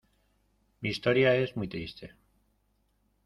[0.81, 2.15] ¡mi historia es muy triste!